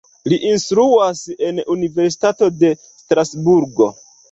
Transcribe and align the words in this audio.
Li 0.31 0.37
instruas 0.51 1.21
en 1.49 1.61
Universitato 1.75 2.51
de 2.65 2.73
Strasburgo. 2.87 3.93